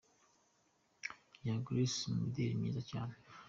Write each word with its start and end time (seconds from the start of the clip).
Young 1.45 1.61
Grace 1.67 2.01
mu 2.09 2.15
muderi 2.21 2.59
mwiza 2.59 2.81
cyane. 2.91 3.13